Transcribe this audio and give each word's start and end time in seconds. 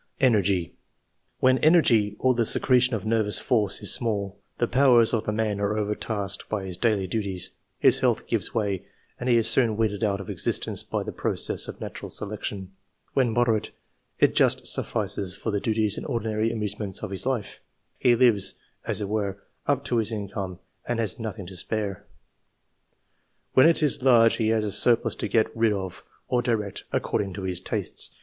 ENERGY. 0.19 0.73
When 1.41 1.59
energy, 1.59 2.15
or 2.17 2.33
the 2.33 2.43
secretion 2.43 2.95
of 2.95 3.05
nervous 3.05 3.37
force, 3.37 3.81
is 3.83 3.93
small, 3.93 4.39
the 4.57 4.67
powers 4.67 5.13
of 5.13 5.25
the 5.25 5.31
man 5.31 5.61
are 5.61 5.77
overtasked 5.77 6.49
by 6.49 6.65
his 6.65 6.75
daily 6.75 7.05
duties, 7.05 7.51
his 7.77 7.99
health 7.99 8.25
gives 8.25 8.51
way, 8.51 8.83
and 9.19 9.29
he 9.29 9.37
is 9.37 9.47
soon 9.47 9.77
weeded 9.77 10.03
out 10.03 10.19
of 10.19 10.27
existence 10.27 10.81
by 10.81 11.03
the 11.03 11.11
process 11.11 11.67
of 11.67 11.79
natural 11.79 12.09
selection; 12.09 12.71
when 13.13 13.29
moderate, 13.31 13.69
it 14.17 14.33
just 14.33 14.65
suffices 14.65 15.35
for 15.35 15.51
the 15.51 15.59
duties 15.61 15.97
and 15.97 16.07
ordinary 16.07 16.51
amuse 16.51 16.79
ments 16.79 17.03
of 17.03 17.11
his 17.11 17.27
life: 17.27 17.59
he 17.99 18.15
lives, 18.15 18.55
as 18.87 19.01
it 19.01 19.07
were, 19.07 19.43
up 19.67 19.83
to 19.85 19.97
his 19.97 20.11
income, 20.11 20.57
and 20.87 20.97
has 20.99 21.19
nothing 21.19 21.45
to 21.45 21.55
spare. 21.55 22.07
When 23.53 23.69
it 23.69 23.83
is 23.83 24.01
large, 24.01 24.37
he 24.37 24.47
has 24.47 24.63
a 24.65 24.71
surplus 24.71 25.13
to 25.17 25.27
get 25.27 25.55
rid 25.55 25.73
of, 25.73 26.03
or 26.27 26.41
direct, 26.41 26.85
according 26.91 27.33
to 27.33 27.43
his 27.43 27.59
tastes. 27.61 28.09